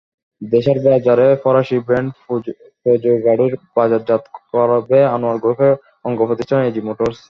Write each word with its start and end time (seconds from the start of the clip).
দেশের 0.41 0.77
বাজারে 0.85 1.27
ফরাসি 1.43 1.77
ব্র্যান্ড 1.87 2.11
পঁজো 2.83 3.13
গাড়ির 3.25 3.53
বাজারজাত 3.77 4.23
করবে 4.51 4.99
আনোয়ার 5.15 5.37
গ্রুপের 5.43 5.73
অঙ্গপ্রতিষ্ঠান 6.05 6.59
এজি 6.69 6.81
মোটরস। 6.87 7.19